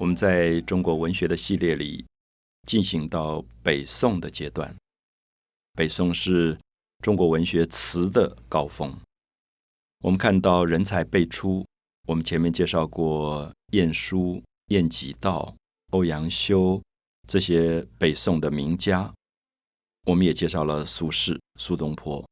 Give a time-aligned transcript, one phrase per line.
[0.00, 2.06] 我们在中国文学的系列里
[2.68, 4.72] 进行到北宋的阶段。
[5.74, 6.56] 北宋是
[7.02, 8.96] 中国文学词的高峰。
[10.04, 11.66] 我们看到人才辈出，
[12.06, 15.52] 我们前面介绍过晏殊、晏几道、
[15.90, 16.80] 欧阳修
[17.26, 19.12] 这些北宋的名家。
[20.06, 22.24] 我们也介绍了苏轼、苏东坡。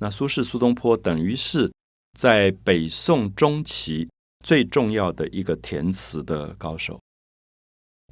[0.00, 1.72] 那苏轼、苏东坡等于是
[2.18, 4.08] 在北宋中期
[4.44, 6.98] 最重要的一个填词的高手。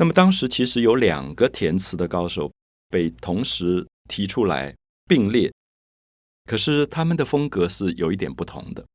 [0.00, 2.52] 那么当时其实有两个填词的高手
[2.88, 4.72] 被同时提出来
[5.08, 5.52] 并列，
[6.44, 8.86] 可是他们的风格是有一点不同的。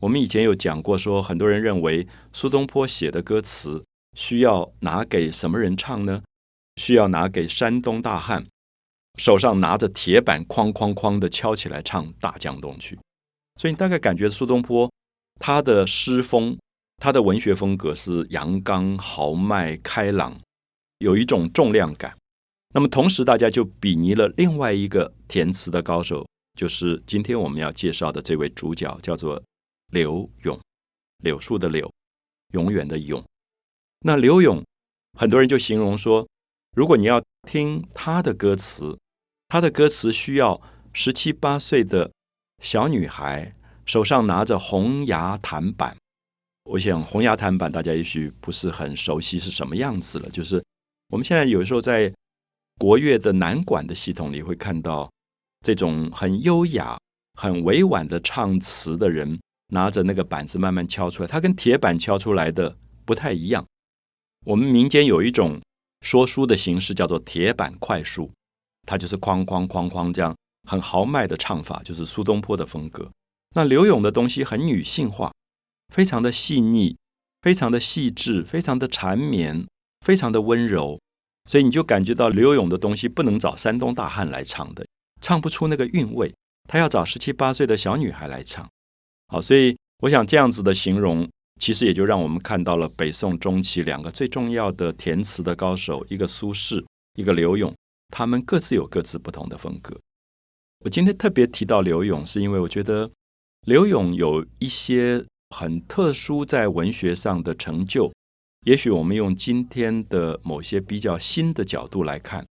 [0.00, 3.84] 我们以前有讲过，说很多人认为苏东坡写的歌词
[4.16, 6.22] 需要拿给什么人唱呢？
[6.76, 8.44] 需要拿给山东大汉，
[9.16, 12.96] 手上拿着铁板哐哐哐的敲起来唱《大江东去》。
[13.60, 14.90] 所以你大概感觉苏东坡
[15.38, 16.58] 他的诗风。
[17.02, 20.40] 他的文学风格是阳刚、豪迈、开朗，
[20.98, 22.16] 有一种重量感。
[22.72, 26.24] 那么同时，大家就比拟了另外一个填词的高手，
[26.56, 29.42] 就是今天我们要介绍的这位主角，叫做
[29.90, 30.56] 柳永。
[31.24, 31.92] 柳树的柳，
[32.52, 33.20] 永远的永。
[34.06, 34.64] 那柳永，
[35.18, 36.28] 很多人就形容说，
[36.76, 38.96] 如果你要听他的歌词，
[39.48, 40.62] 他的歌词需要
[40.92, 42.12] 十七八岁的
[42.62, 45.96] 小女孩手上拿着红牙弹板。
[46.64, 50.30] 我想红牙弹板，大家也许不是很熟悉是什么样子了。
[50.30, 50.62] 就是
[51.08, 52.12] 我们现在有时候在
[52.78, 55.10] 国乐的南管的系统里，会看到
[55.60, 56.98] 这种很优雅、
[57.34, 61.28] 很委婉的唱词的人，拿着那个板子慢慢敲出来。
[61.28, 63.66] 它跟铁板敲出来的不太一样。
[64.46, 65.60] 我们民间有一种
[66.00, 68.30] 说书的形式，叫做铁板快书，
[68.86, 70.34] 它就是哐哐哐哐这样
[70.68, 73.10] 很豪迈的唱法，就是苏东坡的风格。
[73.54, 75.30] 那刘永的东西很女性化。
[75.92, 76.96] 非常的细腻，
[77.42, 79.66] 非常的细致，非常的缠绵，
[80.00, 80.98] 非常的温柔，
[81.44, 84.86] 所以你就感觉到刘勇的东西不能找山东大汉来唱的，
[85.20, 86.34] 唱不出那个韵味，
[86.66, 88.66] 他要找十七八岁的小女孩来唱。
[89.28, 91.28] 好，所以我想这样子的形容，
[91.60, 96.82] 其实也就让我们看到了北宋中期两个最重要的填词的高手，一个苏轼，
[97.16, 97.70] 一个刘勇，
[98.08, 99.94] 他们各自有各自不同的风格。
[100.86, 103.10] 我今天特别提到刘勇，是因为我觉得
[103.66, 105.22] 刘勇有一些。
[105.52, 108.12] 很特殊，在文学上的成就，
[108.66, 112.46] 也许我们用今天的某些比较新的角度来看，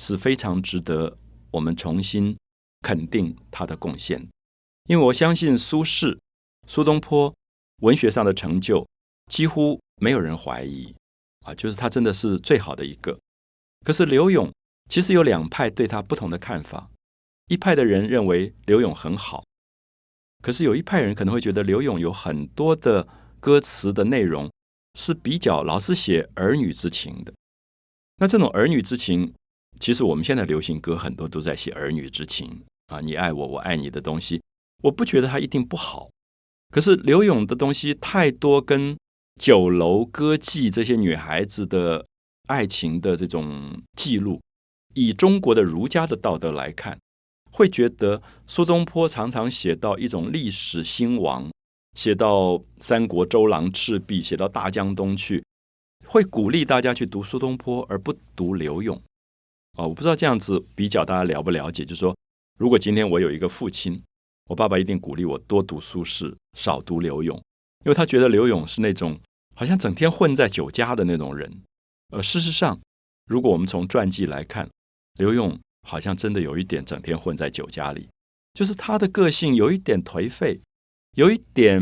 [0.00, 1.16] 是非常值得
[1.52, 2.36] 我们重新
[2.80, 4.26] 肯定他的贡献。
[4.88, 6.18] 因为我相信苏轼、
[6.66, 7.34] 苏东坡
[7.82, 8.86] 文学上的成就，
[9.30, 10.94] 几乎没有人怀疑
[11.44, 13.18] 啊，就是他真的是最好的一个。
[13.84, 14.52] 可是刘永
[14.88, 16.90] 其实有两派对他不同的看法，
[17.48, 19.44] 一派的人认为刘永很好。
[20.42, 23.06] 可是有一派人可能会觉得刘勇有很多的
[23.40, 24.50] 歌词的内容
[24.94, 27.32] 是比较老是写儿女之情的。
[28.18, 29.34] 那这种儿女之情，
[29.80, 34.40] 其实我们现在流行歌很多都在写儿女之情啊，你爱我，我爱你的东西，
[34.84, 36.08] 我不觉得它一定不好。
[36.70, 38.96] 可是刘勇的东西太多跟
[39.40, 42.06] 酒楼歌妓这些女孩子的
[42.46, 44.40] 爱情的这种记录，
[44.94, 46.98] 以中国的儒家的道德来看。
[47.50, 51.50] 会觉得苏东坡常常写到一种历史兴亡，
[51.94, 55.42] 写到三国周郎赤壁，写到大江东去，
[56.06, 58.96] 会鼓励大家去读苏东坡而不读刘永。
[59.78, 61.84] 哦，我不知道这样子比较大家了不了解？
[61.84, 62.14] 就是说，
[62.58, 64.02] 如果今天我有一个父亲，
[64.50, 67.36] 我爸爸一定鼓励我多读苏轼，少读刘永，
[67.84, 69.18] 因为他觉得刘永是那种
[69.54, 71.62] 好像整天混在酒家的那种人。
[72.10, 72.78] 呃，事实上，
[73.26, 74.68] 如果我们从传记来看，
[75.18, 75.58] 刘永。
[75.86, 78.08] 好像真的有一点整天混在酒家里，
[78.52, 80.60] 就是他的个性有一点颓废，
[81.16, 81.80] 有一点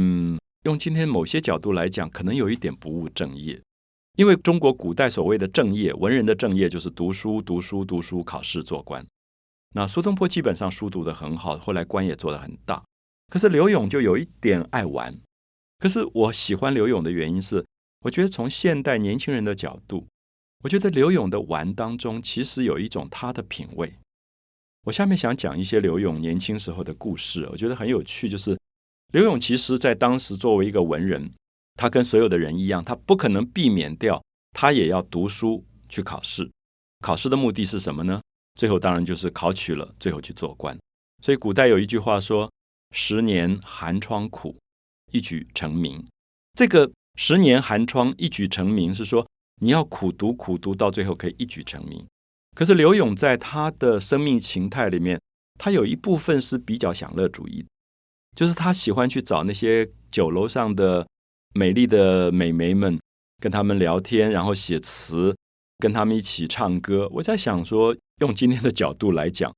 [0.64, 3.60] 用今天某些角度来讲，可能有一点不务正业。
[4.16, 9.04] 因为中国古代所谓的正业，文人的正业就是读书、读书、读书，考试做官。
[9.74, 12.84] 那苏东坡基本上书读得很好，后来官也做得很大。
[13.28, 15.12] 可是刘永就有一点爱玩。
[15.80, 17.64] 可是我喜欢刘勇的原因是，
[18.02, 20.06] 我觉得从现代年轻人的角度。
[20.64, 23.92] 我觉得刘勇的玩当中，其实有一种他的品味。
[24.86, 28.30] 我下面想讲一些刘勇年轻时候的故事，我觉得很有趣。
[28.30, 28.58] 就是
[29.12, 31.30] 刘勇其实在当时作为一个文人，
[31.74, 34.24] 他跟所有的人一样，他不可能避免掉，
[34.54, 36.50] 他也要读书去考试。
[37.00, 38.22] 考试的目的是什么呢？
[38.54, 40.74] 最后当然就是考取了，最后去做官。
[41.22, 42.50] 所以古代有一句话说
[42.96, 44.56] ：“十年寒窗苦，
[45.12, 46.06] 一举成名。”
[46.56, 46.90] 这个
[47.20, 49.26] “十年寒窗，一举成名”是说。
[49.60, 52.04] 你要苦读苦读，到最后可以一举成名。
[52.54, 55.20] 可是刘勇在他的生命形态里面，
[55.58, 57.64] 他有一部分是比较享乐主义，
[58.36, 61.06] 就是他喜欢去找那些酒楼上的
[61.54, 62.98] 美丽的美眉们，
[63.40, 65.34] 跟他们聊天，然后写词，
[65.78, 67.08] 跟他们一起唱歌。
[67.12, 69.52] 我在想说，用今天的角度来讲，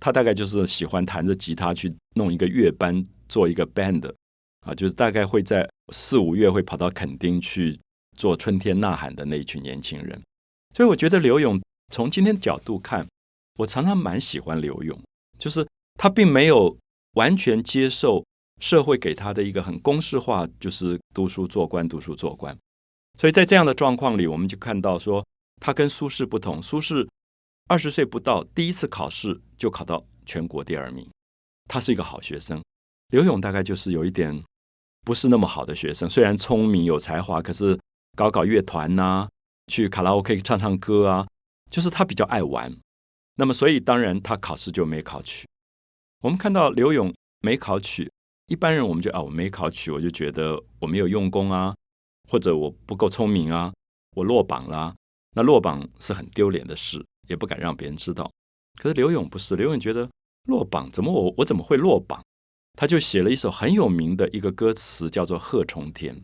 [0.00, 4.12] 他大概就是喜欢弹着吉他去弄一个乐班，做一个 band
[4.60, 7.76] 啊，就是大概会在四五月会跑到垦丁去
[8.16, 10.20] 做春天呐喊的那一群年轻人。
[10.74, 11.60] 所以我觉得刘勇
[11.92, 13.06] 从今天角度看，
[13.58, 14.98] 我常常蛮喜欢刘勇，
[15.38, 16.76] 就是他并没有
[17.14, 18.24] 完全接受
[18.60, 22.56] 社会给他的一个很公式化，就是读书做官，读书做官。
[23.18, 25.24] 所以在这样的状况里，我们就看到说，
[25.62, 26.60] 他跟苏轼不同。
[26.60, 27.08] 苏轼
[27.68, 31.08] 二十岁不到，第一次考试就考到全国第二名，
[31.66, 32.62] 他是一个好学生。
[33.08, 34.44] 刘勇大概就是有一点
[35.02, 37.78] 不是那么好的学生，虽然聪明有才华，可是
[38.16, 39.28] 搞搞乐团呐，
[39.68, 41.28] 去卡拉 OK 唱唱歌啊，
[41.70, 42.74] 就是他比较爱玩。
[43.36, 45.46] 那么，所以当然他考试就没考取。
[46.22, 48.10] 我们看到刘勇没考取，
[48.46, 51.74] 一般人我们就啊，我没考取，我就觉得我没有用功啊。
[52.28, 53.72] 或者我不够聪明啊，
[54.16, 54.96] 我落榜了，
[55.34, 58.28] 那落榜是很丢脸的事，也不敢让别人知道。
[58.80, 60.10] 可是刘勇不是，刘勇觉得
[60.48, 62.20] 落榜怎么我我怎么会落榜？
[62.78, 66.16] 他就写了一首很有名的一个歌词，叫做《贺冲天》。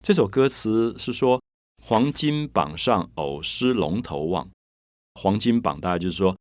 [0.00, 1.40] 这首歌词是说：
[1.82, 4.48] 黄金榜上偶失龙头望。
[5.14, 6.36] 黄金榜大概就是说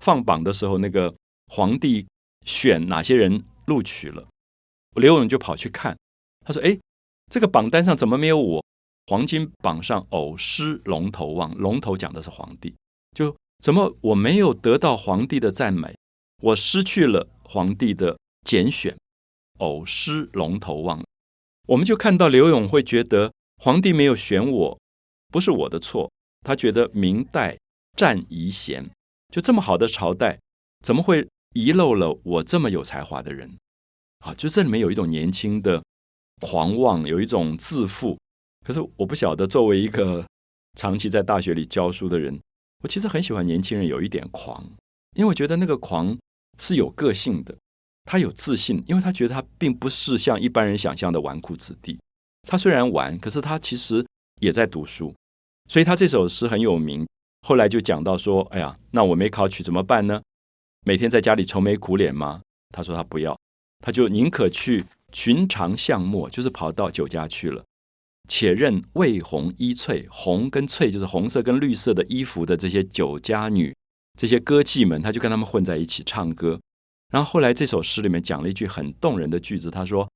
[0.00, 1.14] 放榜的时候，那个
[1.46, 2.06] 皇帝
[2.44, 4.26] 选哪些人录取了，
[4.96, 5.96] 刘勇就跑去看，
[6.44, 6.78] 他说：“哎。”
[7.28, 8.64] 这个榜单上怎么没有我？
[9.08, 12.72] 黄金榜上偶失龙头望，龙头讲的是皇帝，
[13.16, 15.92] 就怎么我没有得到皇帝的赞美？
[16.40, 18.96] 我失去了皇帝的拣选，
[19.58, 21.02] 偶失龙头望。
[21.66, 24.80] 我们就看到刘永会觉得皇帝没有选我，
[25.28, 26.10] 不是我的错。
[26.42, 27.58] 他觉得明代
[27.96, 28.90] 占遗贤，
[29.32, 30.38] 就这么好的朝代，
[30.84, 33.58] 怎么会遗漏了我这么有才华的人？
[34.20, 35.82] 啊，就这里面有一种年轻的。
[36.42, 38.18] 狂妄有一种自负，
[38.62, 39.46] 可是我不晓得。
[39.46, 40.22] 作为一个
[40.74, 42.38] 长期在大学里教书的人，
[42.82, 44.62] 我其实很喜欢年轻人有一点狂，
[45.14, 46.14] 因为我觉得那个狂
[46.58, 47.56] 是有个性的，
[48.06, 51.98] 他有自信，因为他觉得他并不是像一般人想象的纨绔子弟。
[52.48, 54.02] 他虽然玩，可是他其实
[54.40, 55.14] 也在读书，
[55.68, 57.06] 所以他这首诗很有名。
[57.46, 60.22] 后来就讲到说：“哎呀，那我没考取怎么办呢？
[60.86, 62.40] 每天在家里愁眉苦脸吗？”
[62.72, 63.38] 他说他不要，
[63.84, 64.86] 他就宁可去。
[65.12, 67.64] 寻常巷陌，就是跑到酒家去了。
[68.28, 73.74] 且任魏红衣翠，红跟翠就是红色跟绿色的衣服的这些酒家女，
[74.18, 76.60] 这些歌妓们，他就跟他们混在一起唱歌。
[77.10, 80.08] 然后后来这首诗里面讲了一句很动人的句子，他说：“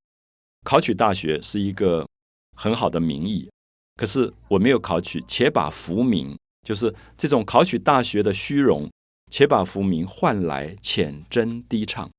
[0.64, 2.06] 考取大学是一个
[2.56, 3.50] 很好的名义，
[3.96, 8.90] 可是我没有考取，且把浮名，就是这种考取大学的虚荣，
[9.30, 12.10] 且把浮名换来浅斟低唱。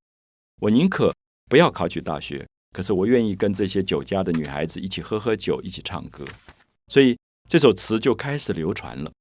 [0.62, 1.14] 我宁可
[1.50, 6.24] 不要考取大学。”可是我愿意跟这些酒家的女孩子一起喝喝酒，一起唱歌，
[6.88, 7.18] 所以
[7.50, 9.12] 这首词就开始流传了。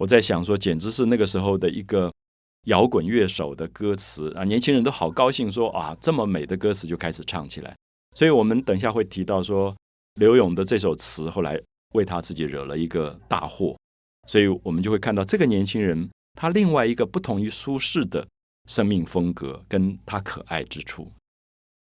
[0.00, 2.10] 我在想说，简直是那个时候的一个
[2.68, 4.44] 摇滚乐手的歌词啊！
[4.44, 7.74] 年轻人都好高兴，说啊，这么美的歌词就开始唱起来。
[8.14, 9.74] 所以我们等一下会提到说，
[10.14, 11.58] 刘勇的这首词后来
[11.94, 13.76] 为他自己惹了一个大祸，
[14.28, 18.26] 所以我们就会看到这个年轻人他另外一个不同于苏轼的
[18.68, 21.10] 生命风格，跟他可爱之处。